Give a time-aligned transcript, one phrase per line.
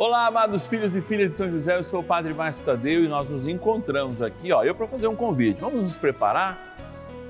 [0.00, 3.06] Olá, amados filhos e filhas de São José, eu sou o Padre Márcio Tadeu e
[3.06, 5.60] nós nos encontramos aqui, ó, eu para fazer um convite.
[5.60, 6.58] Vamos nos preparar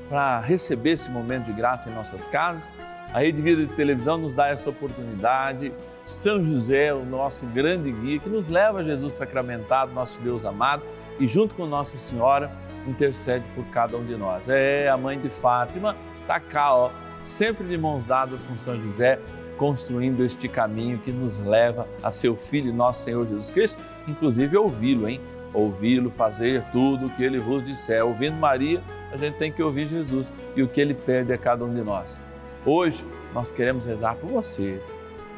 [0.08, 2.72] para receber esse momento de graça em nossas casas.
[3.12, 5.72] A Rede Vida de Televisão nos dá essa oportunidade.
[6.04, 10.84] São José, o nosso grande guia, que nos leva a Jesus sacramentado, nosso Deus amado,
[11.18, 12.52] e junto com Nossa Senhora,
[12.86, 14.48] intercede por cada um de nós.
[14.48, 19.18] É, a mãe de Fátima está cá, ó, sempre de mãos dadas com São José
[19.60, 23.78] construindo este caminho que nos leva a seu Filho, nosso Senhor Jesus Cristo,
[24.08, 25.20] inclusive ouvi-lo, hein?
[25.52, 28.02] Ouvi-lo fazer tudo o que ele vos disser.
[28.02, 31.62] Ouvindo Maria, a gente tem que ouvir Jesus e o que ele pede a cada
[31.62, 32.22] um de nós.
[32.64, 34.80] Hoje, nós queremos rezar por você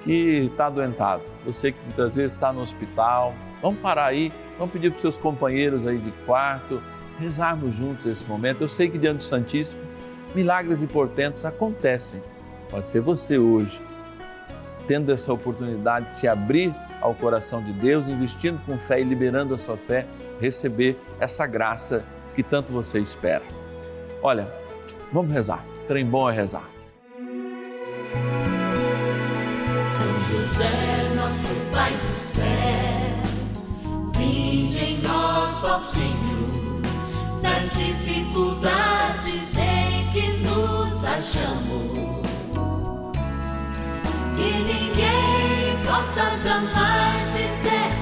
[0.05, 3.35] que está adoentado, você que muitas vezes está no hospital.
[3.61, 6.81] Vamos parar aí, vamos pedir para os seus companheiros aí de quarto,
[7.19, 8.61] rezarmos juntos esse momento.
[8.61, 9.83] Eu sei que diante do Santíssimo,
[10.33, 12.23] milagres e portentos acontecem.
[12.71, 13.81] Pode ser você hoje
[14.87, 19.55] tendo essa oportunidade de se abrir ao coração de Deus, investindo com fé e liberando
[19.55, 20.07] a sua fé,
[20.41, 23.43] receber essa graça que tanto você espera.
[24.23, 24.49] Olha,
[25.13, 25.65] vamos rezar.
[25.89, 26.69] Trem bom é rezar.
[29.91, 32.45] São José, nosso Pai do céu,
[34.17, 36.83] vinde em nós, ó Senhor,
[37.43, 42.12] nas dificuldades em que nos achamos
[44.93, 48.02] que ninguém possa jamais dizer que vos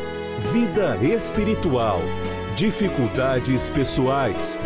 [0.49, 1.99] vida espiritual,
[2.55, 4.57] dificuldades pessoais,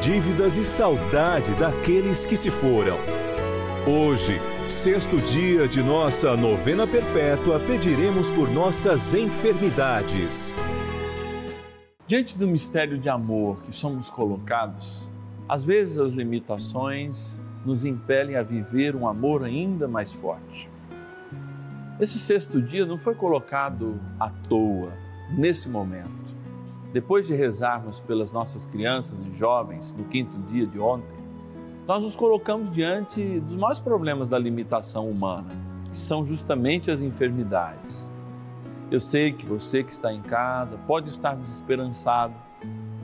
[0.00, 2.98] dívidas e saudade daqueles que se foram.
[3.86, 10.54] Hoje, sexto dia de nossa novena perpétua, pediremos por nossas enfermidades.
[12.06, 15.10] Diante do mistério de amor que somos colocados,
[15.48, 20.70] às vezes as limitações nos impelem a viver um amor ainda mais forte.
[21.98, 26.24] Esse sexto dia não foi colocado à toa, nesse momento.
[26.92, 31.24] Depois de rezarmos pelas nossas crianças e jovens no quinto dia de ontem,
[31.86, 35.50] nós nos colocamos diante dos maiores problemas da limitação humana,
[35.90, 38.10] que são justamente as enfermidades.
[38.90, 42.34] Eu sei que você que está em casa pode estar desesperançado,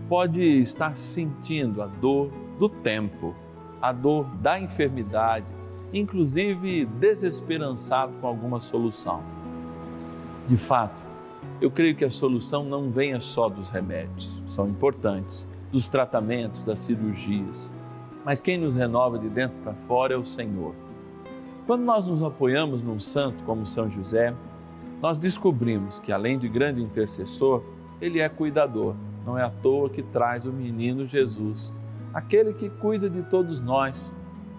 [0.08, 3.34] pode estar sentindo a dor do tempo,
[3.82, 5.46] a dor da enfermidade,
[5.92, 9.22] inclusive desesperançado com alguma solução.
[10.48, 11.09] De fato,
[11.60, 16.80] eu creio que a solução não venha só dos remédios, são importantes, dos tratamentos, das
[16.80, 17.70] cirurgias,
[18.24, 20.74] mas quem nos renova de dentro para fora é o Senhor.
[21.66, 24.34] Quando nós nos apoiamos num santo como São José,
[25.00, 27.62] nós descobrimos que além de grande intercessor,
[28.00, 28.94] ele é cuidador.
[29.24, 31.74] Não é à toa que traz o menino Jesus,
[32.12, 34.14] aquele que cuida de todos nós,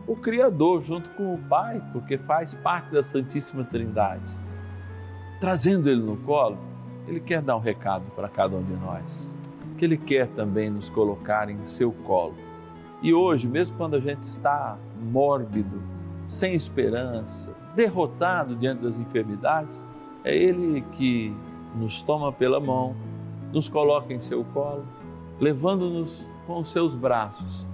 [0.07, 4.37] o Criador junto com o Pai, porque faz parte da Santíssima Trindade.
[5.39, 6.57] Trazendo ele no colo,
[7.11, 9.35] ele quer dar um recado para cada um de nós,
[9.77, 12.35] que ele quer também nos colocar em seu colo.
[13.01, 14.77] E hoje, mesmo quando a gente está
[15.11, 15.81] mórbido,
[16.25, 19.83] sem esperança, derrotado diante das enfermidades,
[20.23, 21.35] é ele que
[21.75, 22.95] nos toma pela mão,
[23.51, 24.85] nos coloca em seu colo,
[25.39, 27.67] levando-nos com os seus braços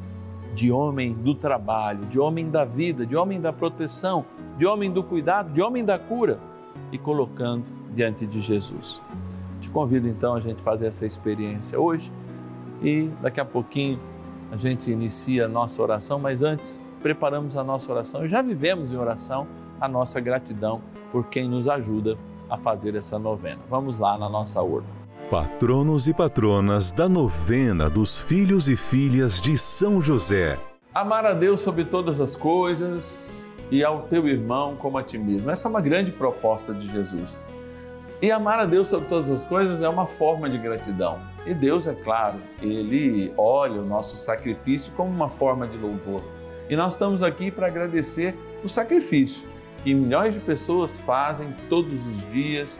[0.56, 4.25] de homem do trabalho, de homem da vida, de homem da proteção,
[4.57, 6.40] de homem do cuidado, de homem da cura
[6.92, 9.01] e colocando diante de Jesus.
[9.78, 12.12] Convido então a gente fazer essa experiência hoje
[12.82, 14.00] e daqui a pouquinho
[14.52, 18.92] a gente inicia a nossa oração, mas antes preparamos a nossa oração e já vivemos
[18.92, 19.46] em oração
[19.80, 20.82] a nossa gratidão
[21.12, 22.18] por quem nos ajuda
[22.50, 23.60] a fazer essa novena.
[23.70, 24.88] Vamos lá na nossa urna.
[25.30, 30.58] Patronos e patronas da novena dos filhos e filhas de São José.
[30.92, 35.52] Amar a Deus sobre todas as coisas e ao teu irmão como a ti mesmo.
[35.52, 37.38] Essa é uma grande proposta de Jesus.
[38.19, 41.19] E amar a Deus sobre todas as coisas é uma forma de gratidão.
[41.46, 46.24] E Deus, é claro, Ele olha o nosso sacrifício como uma forma de louvor.
[46.68, 49.48] E nós estamos aqui para agradecer o sacrifício
[49.84, 52.80] que milhões de pessoas fazem todos os dias,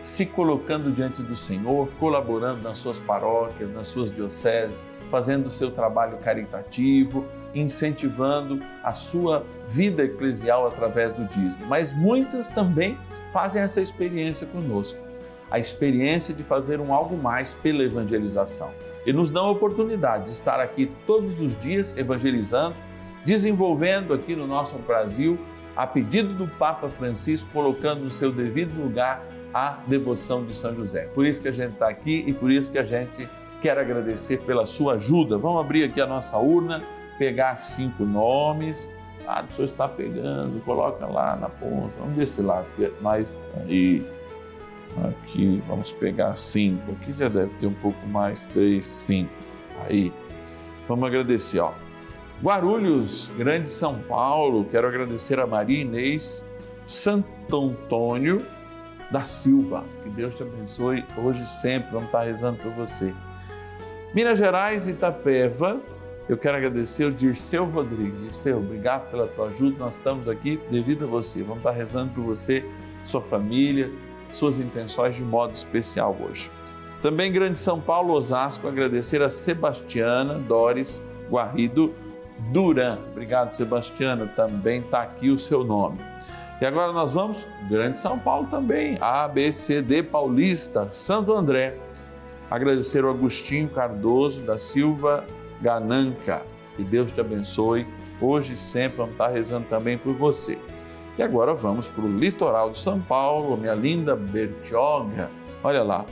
[0.00, 5.72] se colocando diante do Senhor, colaborando nas suas paróquias, nas suas dioceses, fazendo o seu
[5.72, 11.66] trabalho caritativo, incentivando a sua vida eclesial através do dízimo.
[11.66, 12.98] Mas muitas também
[13.32, 14.98] fazem essa experiência conosco,
[15.50, 18.70] a experiência de fazer um algo mais pela evangelização.
[19.06, 22.74] E nos dão a oportunidade de estar aqui todos os dias evangelizando,
[23.24, 25.38] desenvolvendo aqui no nosso Brasil,
[25.76, 31.08] a pedido do Papa Francisco, colocando no seu devido lugar a devoção de São José.
[31.14, 33.28] Por isso que a gente está aqui e por isso que a gente
[33.60, 35.36] quer agradecer pela sua ajuda.
[35.36, 36.82] Vamos abrir aqui a nossa urna,
[37.20, 38.90] pegar cinco nomes
[39.26, 42.66] ah, o senhor está pegando, coloca lá na ponta, vamos desse lado,
[43.00, 44.04] mais aí,
[45.04, 49.30] aqui, vamos pegar cinco, aqui já deve ter um pouco mais, três, cinco,
[49.84, 50.12] aí,
[50.88, 51.72] vamos agradecer, ó.
[52.42, 56.44] Guarulhos, Grande São Paulo, quero agradecer a Maria Inês
[56.84, 58.44] Santo Antônio
[59.12, 63.14] da Silva, que Deus te abençoe hoje e sempre, vamos estar rezando por você.
[64.12, 65.80] Minas Gerais, Itapeva,
[66.30, 68.20] eu quero agradecer o Dirceu Rodrigues.
[68.20, 69.76] Dirceu, obrigado pela tua ajuda.
[69.80, 71.42] Nós estamos aqui devido a você.
[71.42, 72.64] Vamos estar rezando por você,
[73.02, 73.90] sua família,
[74.30, 76.48] suas intenções de modo especial hoje.
[77.02, 81.92] Também Grande São Paulo, Osasco, agradecer a Sebastiana Doris Guarrido
[82.52, 83.00] Duran.
[83.10, 84.28] Obrigado, Sebastiana.
[84.28, 85.98] Também está aqui o seu nome.
[86.60, 91.74] E agora nós vamos, Grande São Paulo também, A, B, C, D Paulista, Santo André.
[92.48, 95.24] Agradecer o Agostinho Cardoso da Silva
[95.60, 96.42] Gananca.
[96.76, 97.86] Que Deus te abençoe
[98.20, 98.98] hoje e sempre.
[98.98, 100.58] Vamos estar rezando também por você.
[101.18, 105.30] E agora vamos para o litoral de São Paulo, minha linda Bertioga.
[105.62, 106.06] Olha lá.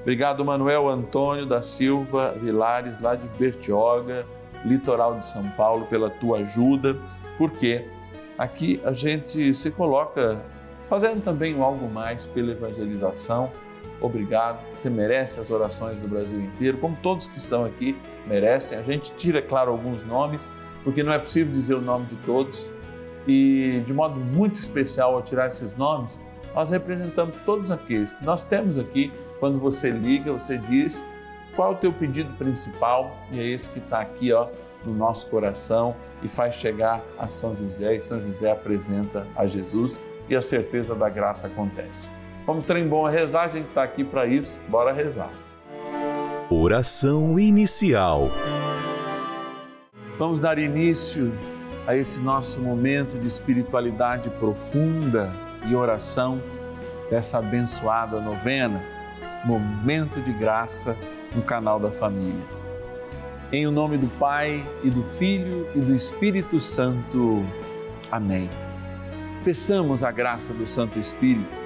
[0.00, 4.24] Obrigado, Manuel Antônio da Silva Vilares, lá de Bertioga,
[4.64, 6.96] litoral de São Paulo, pela tua ajuda,
[7.36, 7.84] porque
[8.38, 10.44] aqui a gente se coloca
[10.86, 13.50] fazendo também algo mais pela evangelização
[14.00, 14.64] obrigado.
[14.74, 17.96] Você merece as orações do Brasil inteiro, como todos que estão aqui
[18.26, 18.78] merecem.
[18.78, 20.48] A gente tira, claro, alguns nomes,
[20.84, 22.70] porque não é possível dizer o nome de todos.
[23.26, 26.20] E de modo muito especial, ao tirar esses nomes,
[26.54, 29.12] nós representamos todos aqueles que nós temos aqui.
[29.40, 31.04] Quando você liga, você diz
[31.54, 34.48] qual é o teu pedido principal e é esse que está aqui, ó,
[34.84, 40.00] no nosso coração e faz chegar a São José e São José apresenta a Jesus
[40.28, 42.08] e a certeza da graça acontece.
[42.46, 44.60] Como trem bom a rezar, a gente está aqui para isso.
[44.68, 45.32] Bora rezar.
[46.48, 48.30] Oração inicial.
[50.16, 51.32] Vamos dar início
[51.88, 55.32] a esse nosso momento de espiritualidade profunda
[55.68, 56.40] e oração
[57.10, 58.80] dessa abençoada novena,
[59.44, 60.96] momento de graça
[61.34, 62.44] no canal da família.
[63.50, 67.44] Em o nome do Pai e do Filho e do Espírito Santo.
[68.10, 68.48] Amém.
[69.44, 71.65] Peçamos a graça do Santo Espírito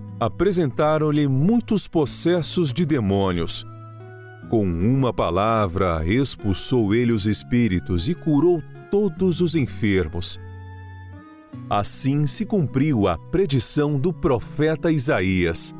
[0.21, 3.65] apresentaram-lhe muitos possessos de demônios.
[4.51, 8.61] Com uma palavra, expulsou ele os espíritos e curou
[8.91, 10.39] todos os enfermos.
[11.67, 15.73] Assim se cumpriu a predição do profeta Isaías.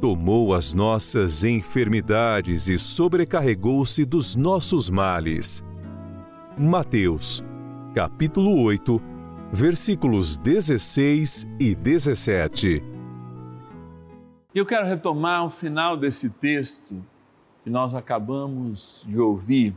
[0.00, 5.64] Tomou as nossas enfermidades e sobrecarregou-se dos nossos males.
[6.58, 7.44] Mateus,
[7.94, 9.00] capítulo 8,
[9.52, 12.95] versículos 16 e 17.
[14.56, 17.04] Eu quero retomar o final desse texto
[17.62, 19.76] que nós acabamos de ouvir,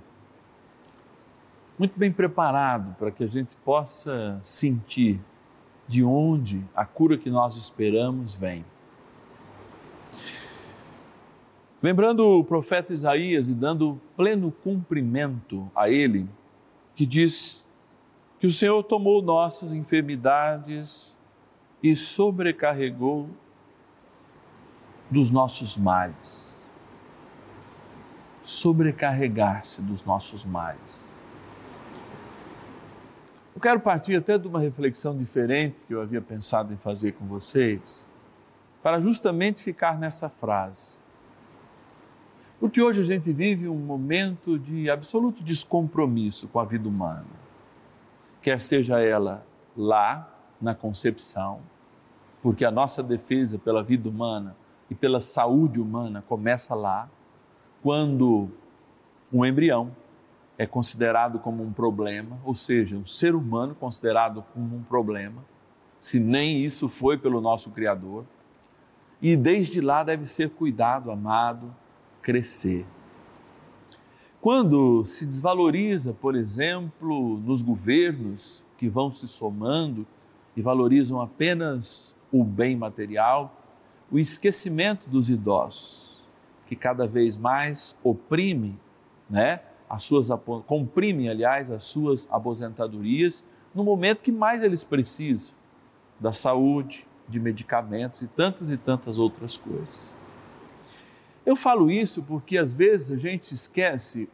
[1.77, 5.19] muito bem preparado para que a gente possa sentir
[5.85, 8.63] de onde a cura que nós esperamos vem.
[11.83, 16.25] Lembrando o profeta Isaías e dando pleno cumprimento a ele,
[16.95, 17.65] que diz
[18.39, 21.17] que o Senhor tomou nossas enfermidades
[21.83, 23.29] e sobrecarregou
[25.09, 26.65] dos nossos males.
[28.43, 31.15] Sobrecarregar-se dos nossos males.
[33.55, 37.25] Eu quero partir até de uma reflexão diferente que eu havia pensado em fazer com
[37.25, 38.07] vocês,
[38.81, 40.99] para justamente ficar nessa frase.
[42.59, 47.25] Porque hoje a gente vive um momento de absoluto descompromisso com a vida humana.
[48.41, 51.59] Quer seja ela lá na concepção,
[52.41, 54.55] porque a nossa defesa pela vida humana
[54.89, 57.09] e pela saúde humana começa lá,
[57.81, 58.49] quando
[59.31, 59.91] um embrião
[60.57, 65.43] é considerado como um problema, ou seja, um ser humano considerado como um problema,
[66.01, 68.25] se nem isso foi pelo nosso Criador.
[69.21, 71.73] E desde lá deve ser cuidado, amado,
[72.21, 72.85] crescer.
[74.41, 80.07] Quando se desvaloriza, por exemplo, nos governos que vão se somando
[80.55, 83.58] e valorizam apenas o bem material,
[84.11, 86.23] o esquecimento dos idosos,
[86.65, 88.79] que cada vez mais oprime,
[89.29, 90.29] né, as suas
[90.67, 95.55] comprime, aliás, as suas aposentadorias no momento que mais eles precisam
[96.19, 100.15] da saúde, de medicamentos e tantas e tantas outras coisas.
[101.45, 104.27] Eu falo isso porque às vezes a gente esquece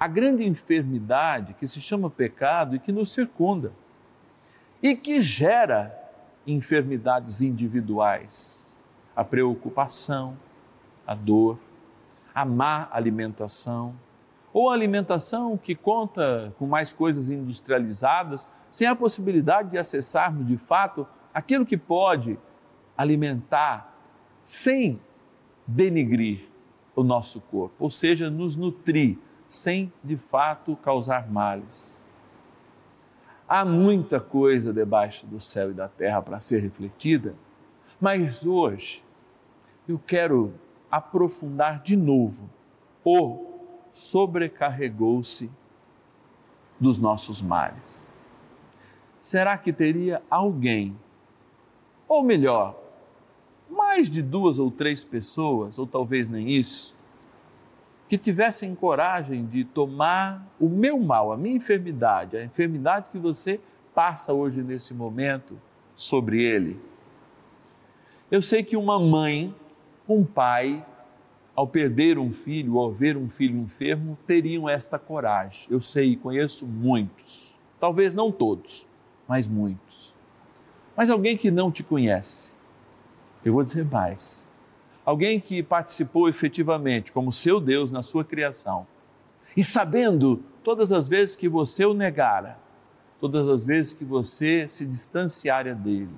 [0.00, 3.72] a grande enfermidade que se chama pecado e que nos circunda
[4.82, 5.94] e que gera
[6.46, 8.67] enfermidades individuais
[9.18, 10.38] a preocupação,
[11.04, 11.58] a dor,
[12.32, 13.92] a má alimentação,
[14.52, 20.56] ou a alimentação que conta com mais coisas industrializadas, sem a possibilidade de acessarmos de
[20.56, 22.38] fato aquilo que pode
[22.96, 23.92] alimentar
[24.40, 25.00] sem
[25.66, 26.48] denigrir
[26.94, 32.08] o nosso corpo, ou seja, nos nutrir sem de fato causar males.
[33.48, 37.34] Há muita coisa debaixo do céu e da terra para ser refletida,
[38.00, 39.07] mas hoje
[39.88, 40.52] eu quero
[40.90, 42.48] aprofundar de novo
[43.02, 43.46] o
[43.90, 45.50] sobrecarregou-se
[46.78, 48.12] dos nossos males.
[49.20, 50.96] Será que teria alguém,
[52.06, 52.78] ou melhor,
[53.68, 56.94] mais de duas ou três pessoas, ou talvez nem isso,
[58.08, 63.60] que tivessem coragem de tomar o meu mal, a minha enfermidade, a enfermidade que você
[63.94, 65.60] passa hoje nesse momento
[65.96, 66.80] sobre ele?
[68.30, 69.54] Eu sei que uma mãe
[70.08, 70.84] um pai,
[71.54, 75.66] ao perder um filho ao ver um filho enfermo, teriam esta coragem.
[75.68, 78.86] Eu sei, conheço muitos, talvez não todos,
[79.26, 80.14] mas muitos.
[80.96, 82.52] Mas alguém que não te conhece,
[83.44, 84.48] eu vou dizer mais.
[85.04, 88.86] Alguém que participou efetivamente como seu Deus na sua criação
[89.56, 92.58] e sabendo todas as vezes que você o negara,
[93.20, 96.14] todas as vezes que você se distanciara dele,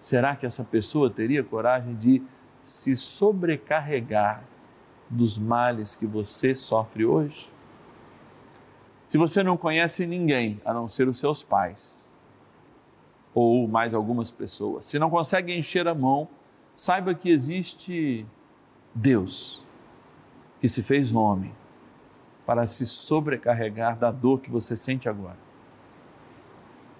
[0.00, 2.22] será que essa pessoa teria coragem de
[2.66, 4.42] se sobrecarregar
[5.08, 7.52] dos males que você sofre hoje?
[9.06, 12.12] Se você não conhece ninguém a não ser os seus pais,
[13.32, 16.28] ou mais algumas pessoas, se não consegue encher a mão,
[16.74, 18.26] saiba que existe
[18.92, 19.64] Deus
[20.60, 21.54] que se fez homem
[22.44, 25.38] para se sobrecarregar da dor que você sente agora.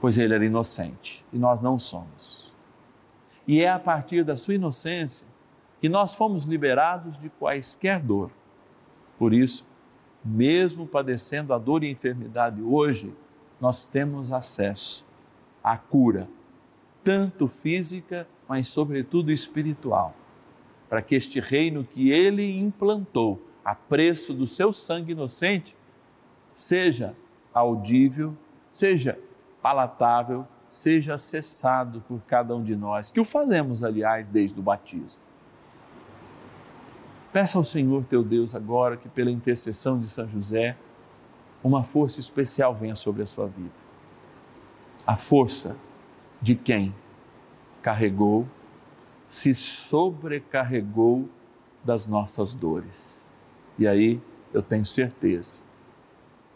[0.00, 2.54] Pois ele era inocente e nós não somos.
[3.48, 5.26] E é a partir da sua inocência
[5.80, 8.30] que nós fomos liberados de quaisquer dor.
[9.18, 9.66] Por isso,
[10.24, 13.14] mesmo padecendo a dor e a enfermidade hoje,
[13.60, 15.06] nós temos acesso
[15.62, 16.28] à cura
[17.06, 20.12] tanto física, mas sobretudo espiritual,
[20.88, 25.76] para que este reino que ele implantou a preço do seu sangue inocente
[26.52, 27.14] seja
[27.54, 28.36] audível,
[28.72, 29.16] seja
[29.62, 35.22] palatável, seja acessado por cada um de nós, que o fazemos, aliás, desde o batismo.
[37.36, 40.74] Peça ao Senhor teu Deus agora que, pela intercessão de São José,
[41.62, 43.74] uma força especial venha sobre a sua vida.
[45.06, 45.76] A força
[46.40, 46.94] de quem
[47.82, 48.48] carregou,
[49.28, 51.28] se sobrecarregou
[51.84, 53.30] das nossas dores.
[53.78, 54.18] E aí
[54.50, 55.60] eu tenho certeza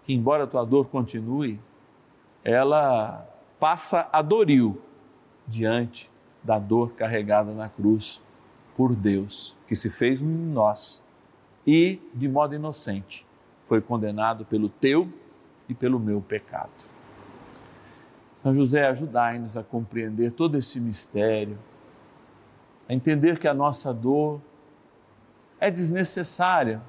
[0.06, 1.60] que, embora a tua dor continue,
[2.42, 4.80] ela passa a doril
[5.46, 6.10] diante
[6.42, 8.22] da dor carregada na cruz
[8.74, 11.00] por Deus, que se fez um em nós
[11.64, 13.24] e, de modo inocente,
[13.66, 15.08] foi condenado pelo teu
[15.68, 16.72] e pelo meu pecado.
[18.42, 21.56] São José, ajudai-nos a compreender todo esse mistério,
[22.88, 24.40] a entender que a nossa dor
[25.60, 26.82] é desnecessária,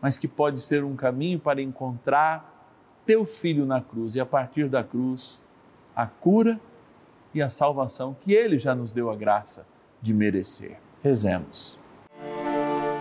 [0.00, 2.68] mas que pode ser um caminho para encontrar
[3.06, 5.40] teu filho na cruz e a partir da cruz
[5.94, 6.58] a cura
[7.32, 9.64] e a salvação que ele já nos deu a graça
[10.02, 10.80] de merecer.
[11.00, 11.83] Rezemos.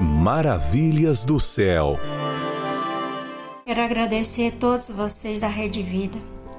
[0.00, 1.98] Maravilhas do céu.
[3.66, 6.16] Quero agradecer a todos vocês da Rede Vida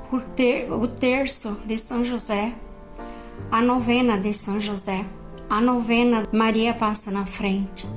[0.09, 2.51] por ter o terço de São José,
[3.49, 5.05] a novena de São José,
[5.49, 7.87] a novena Maria passa na frente.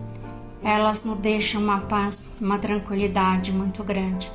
[0.62, 4.30] Elas nos deixam uma paz, uma tranquilidade muito grande.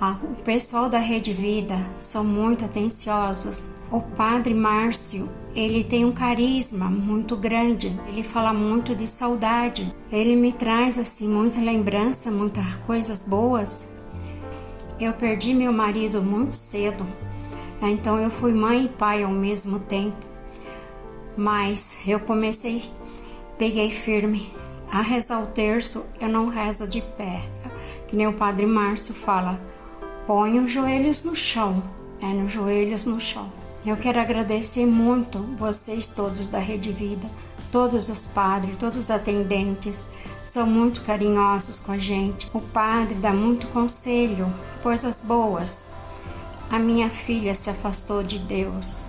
[0.00, 3.70] O pessoal da Rede Vida são muito atenciosos.
[3.90, 7.98] O Padre Márcio, ele tem um carisma muito grande.
[8.08, 9.94] Ele fala muito de saudade.
[10.10, 13.88] Ele me traz assim muita lembrança, muitas coisas boas.
[14.98, 17.06] Eu perdi meu marido muito cedo.
[17.80, 20.16] Então eu fui mãe e pai ao mesmo tempo.
[21.36, 22.90] Mas eu comecei,
[23.56, 24.52] peguei firme
[24.90, 27.42] a rezar o terço, eu não rezo de pé.
[28.06, 29.60] Que nem o Padre Márcio fala,
[30.26, 31.82] Põe os joelhos no chão,
[32.18, 33.52] é nos joelhos no chão.
[33.84, 37.28] Eu quero agradecer muito vocês todos da Rede Vida,
[37.70, 40.08] todos os padres, todos os atendentes,
[40.42, 42.50] são muito carinhosos com a gente.
[42.54, 44.50] O padre dá muito conselho,
[44.82, 45.90] coisas boas.
[46.70, 49.06] A minha filha se afastou de Deus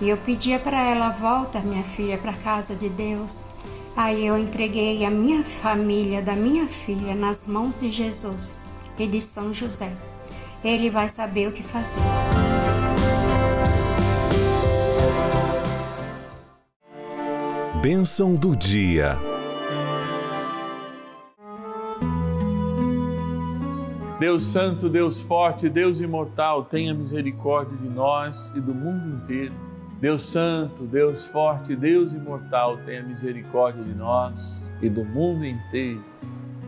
[0.00, 3.44] e eu pedia para ela volta minha filha para casa de Deus.
[3.96, 8.60] Aí eu entreguei a minha família da minha filha nas mãos de Jesus
[8.96, 9.92] e de São José
[10.62, 12.00] ele vai saber o que fazer.
[17.80, 19.16] Bênção do dia.
[24.18, 29.54] Deus Santo, Deus Forte, Deus Imortal, tenha misericórdia de nós e do mundo inteiro.
[29.98, 36.04] Deus Santo, Deus Forte, Deus Imortal, tenha misericórdia de nós e do mundo inteiro.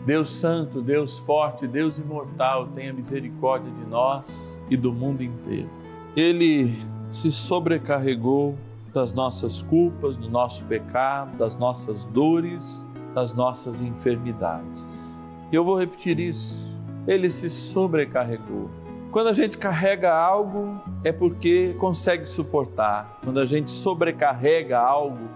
[0.04, 5.70] Deus Santo, Deus Forte, Deus Imortal, tenha misericórdia de nós e do mundo inteiro.
[6.16, 6.76] Ele
[7.10, 8.56] se sobrecarregou
[8.92, 15.20] das nossas culpas, do nosso pecado, das nossas dores, das nossas enfermidades.
[15.52, 16.76] Eu vou repetir isso.
[17.06, 18.70] Ele se sobrecarregou.
[19.10, 23.18] Quando a gente carrega algo, é porque consegue suportar.
[23.22, 25.28] Quando a gente sobrecarrega algo,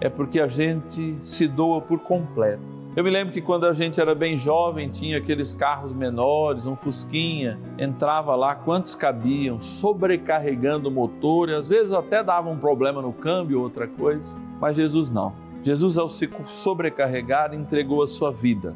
[0.00, 2.77] é porque a gente se doa por completo.
[2.98, 6.74] Eu me lembro que quando a gente era bem jovem, tinha aqueles carros menores, um
[6.74, 13.00] Fusquinha, entrava lá, quantos cabiam, sobrecarregando o motor, e às vezes até dava um problema
[13.00, 15.32] no câmbio, outra coisa, mas Jesus não.
[15.62, 18.74] Jesus, ao se sobrecarregar, entregou a sua vida.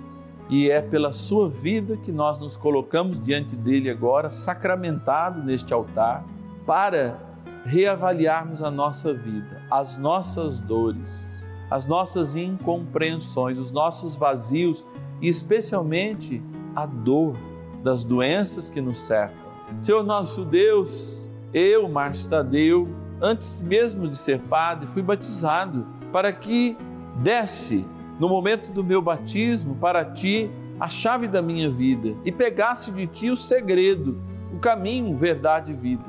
[0.48, 6.24] E é pela sua vida que nós nos colocamos diante dele agora, sacramentado neste altar,
[6.64, 7.18] para
[7.64, 11.41] reavaliarmos a nossa vida, as nossas dores
[11.72, 14.84] as nossas incompreensões, os nossos vazios
[15.22, 16.42] e especialmente
[16.76, 17.34] a dor
[17.82, 19.50] das doenças que nos cercam.
[19.80, 22.88] Senhor nosso Deus, eu, Márcio Tadeu,
[23.22, 26.76] antes mesmo de ser padre, fui batizado para que
[27.22, 27.86] desse
[28.20, 33.06] no momento do meu batismo para ti a chave da minha vida e pegasse de
[33.06, 34.22] ti o segredo,
[34.54, 36.04] o caminho, verdade e vida.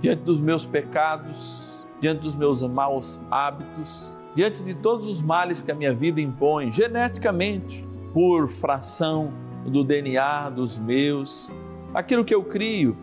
[0.00, 5.70] Diante dos meus pecados, diante dos meus maus hábitos, diante de todos os males que
[5.70, 9.32] a minha vida impõe, geneticamente, por fração
[9.64, 11.50] do DNA dos meus,
[11.94, 12.96] aquilo que eu crio,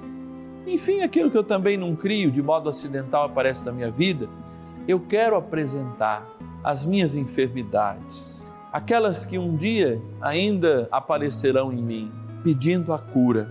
[0.65, 4.27] enfim, aquilo que eu também não crio, de modo acidental aparece na minha vida,
[4.87, 6.27] eu quero apresentar
[6.63, 12.11] as minhas enfermidades, aquelas que um dia ainda aparecerão em mim,
[12.43, 13.49] pedindo a cura,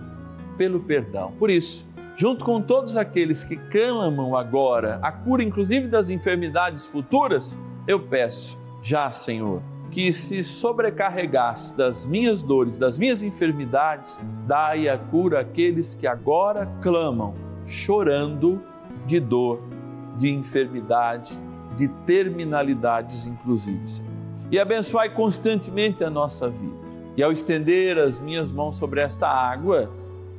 [0.57, 1.31] pelo perdão.
[1.39, 7.57] Por isso, junto com todos aqueles que clamam agora a cura, inclusive das enfermidades futuras,
[7.87, 14.97] eu peço já, Senhor, que se sobrecarregasse das minhas dores, das minhas enfermidades, dai a
[14.97, 17.33] cura àqueles que agora clamam,
[17.65, 18.61] chorando
[19.05, 19.61] de dor,
[20.17, 21.41] de enfermidade,
[21.75, 23.87] de terminalidades, inclusive.
[23.87, 24.11] Senhor.
[24.51, 26.75] E abençoai constantemente a nossa vida.
[27.15, 29.89] E ao estender as minhas mãos sobre esta água,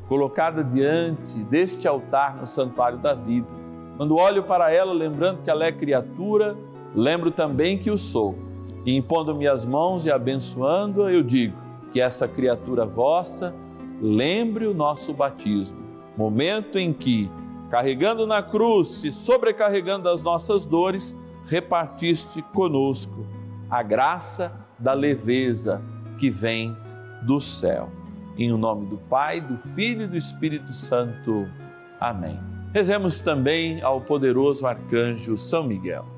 [0.08, 3.48] colocada diante deste altar no santuário da vida,
[3.96, 6.56] quando olho para ela, lembrando que ela é criatura,
[6.94, 8.36] Lembro também que o sou,
[8.84, 11.56] e impondo-me as mãos e abençoando-a, eu digo
[11.92, 13.54] que essa criatura vossa
[14.00, 15.78] lembre o nosso batismo,
[16.16, 17.30] momento em que,
[17.70, 23.26] carregando na cruz e sobrecarregando as nossas dores, repartiste conosco
[23.70, 25.82] a graça da leveza
[26.18, 26.76] que vem
[27.22, 27.90] do céu.
[28.36, 31.48] Em nome do Pai, do Filho e do Espírito Santo.
[32.00, 32.38] Amém.
[32.72, 36.17] Rezemos também ao poderoso arcanjo São Miguel.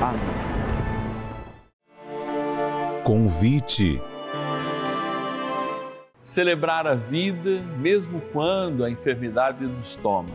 [0.00, 0.20] Amém.
[3.02, 4.00] Convite.
[6.22, 10.30] Celebrar a vida mesmo quando a enfermidade nos toma.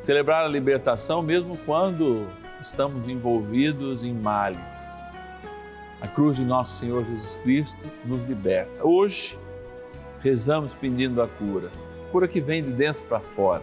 [0.00, 2.28] Celebrar a libertação mesmo quando
[2.60, 4.94] estamos envolvidos em males.
[6.02, 8.84] A cruz de nosso Senhor Jesus Cristo nos liberta.
[8.86, 9.38] Hoje,
[10.20, 11.70] rezamos pedindo a cura,
[12.12, 13.62] cura que vem de dentro para fora.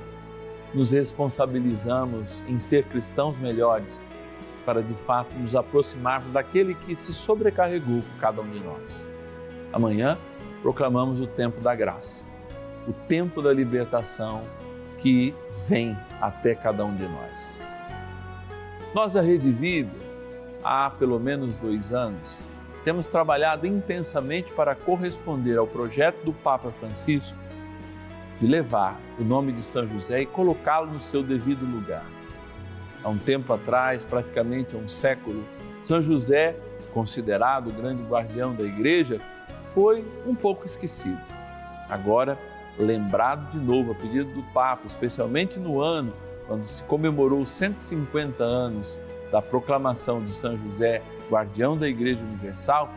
[0.74, 4.02] Nos responsabilizamos em ser cristãos melhores
[4.66, 9.06] para de fato nos aproximarmos daquele que se sobrecarregou cada um de nós.
[9.74, 10.18] Amanhã
[10.62, 12.26] proclamamos o tempo da graça,
[12.88, 14.44] o tempo da libertação
[15.00, 15.34] que
[15.68, 17.68] vem até cada um de nós.
[18.94, 19.92] Nós da Rede Vida,
[20.64, 22.40] há pelo menos dois anos,
[22.84, 27.38] temos trabalhado intensamente para corresponder ao projeto do Papa Francisco
[28.40, 32.06] de levar o nome de São José e colocá-lo no seu devido lugar
[33.04, 35.44] há um tempo atrás, praticamente há um século,
[35.82, 36.56] São José,
[36.94, 39.20] considerado o grande guardião da igreja,
[39.74, 41.22] foi um pouco esquecido.
[41.90, 42.38] Agora,
[42.78, 46.14] lembrado de novo a pedido do Papa, especialmente no ano
[46.48, 49.00] quando se comemorou os 150 anos
[49.32, 52.90] da proclamação de São José, guardião da Igreja Universal,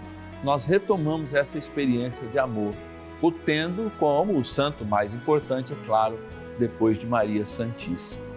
[0.43, 2.75] nós retomamos essa experiência de amor,
[3.23, 6.19] o tendo como o santo mais importante, é claro,
[6.59, 8.34] depois de Maria Santíssima.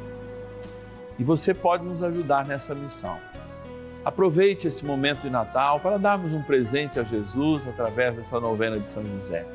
[1.17, 3.17] E você pode nos ajudar nessa missão.
[4.06, 8.88] Aproveite esse momento de Natal para darmos um presente a Jesus através dessa novena de
[8.88, 9.45] São José.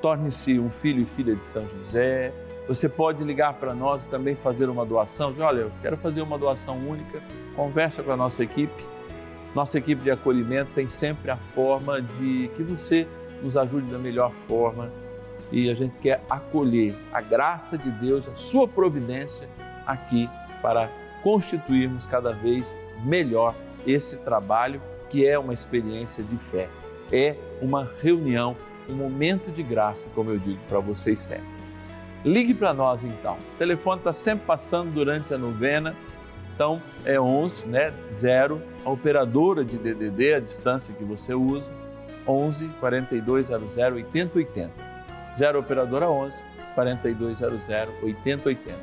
[0.00, 2.32] Torne-se um filho e filha de São José.
[2.66, 5.34] Você pode ligar para nós e também fazer uma doação.
[5.38, 7.22] Olha, eu quero fazer uma doação única.
[7.54, 8.84] Conversa com a nossa equipe.
[9.54, 13.06] Nossa equipe de acolhimento tem sempre a forma de que você
[13.42, 14.90] nos ajude da melhor forma
[15.52, 19.48] e a gente quer acolher a graça de Deus, a sua providência
[19.86, 20.28] aqui
[20.62, 20.88] para
[21.22, 23.54] constituirmos cada vez melhor
[23.86, 26.68] esse trabalho que é uma experiência de fé.
[27.12, 28.56] É uma reunião,
[28.88, 31.52] um momento de graça, como eu digo para vocês sempre.
[32.24, 33.34] Ligue para nós então.
[33.34, 35.94] O telefone está sempre passando durante a novena.
[36.54, 37.92] Então é 11, né?
[38.10, 41.74] 0, a operadora de DDD, a distância que você usa,
[42.26, 44.70] 11 4200 8080.
[45.36, 46.44] 0 operadora 11
[46.74, 47.68] 4200
[48.02, 48.78] 8080.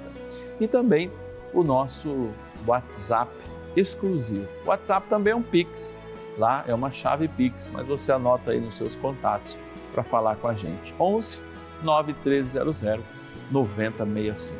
[0.60, 1.10] E também
[1.54, 2.30] o nosso
[2.66, 3.32] WhatsApp
[3.76, 4.48] exclusivo.
[4.66, 5.96] O WhatsApp também é um Pix,
[6.38, 9.58] lá é uma chave Pix, mas você anota aí nos seus contatos
[9.92, 10.94] para falar com a gente.
[11.00, 11.40] 11
[11.84, 13.04] 9300
[13.52, 14.60] 9065.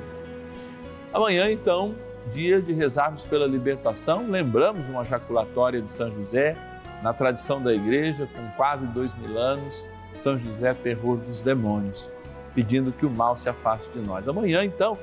[1.14, 1.96] Amanhã, então,
[2.32, 6.56] dia de rezarmos pela libertação, lembramos uma jaculatória de São José,
[7.02, 12.10] na tradição da igreja, com quase dois mil anos, São José, terror dos demônios,
[12.54, 14.28] pedindo que o mal se afaste de nós.
[14.28, 14.98] Amanhã, então,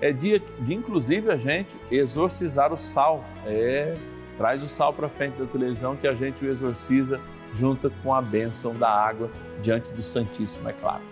[0.00, 3.24] é dia de, inclusive, a gente exorcizar o sal.
[3.46, 3.96] É,
[4.36, 7.20] traz o sal para frente da televisão que a gente o exorciza
[7.54, 11.02] junto com a bênção da água diante do Santíssimo, é claro.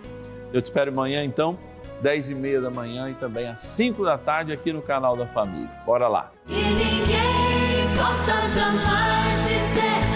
[0.51, 1.57] Eu te espero amanhã, então,
[2.01, 5.27] 10 e meia da manhã e também às 5 da tarde aqui no canal da
[5.27, 5.69] Família.
[5.85, 6.31] Bora lá!
[6.47, 10.08] E ninguém possa jamais dizer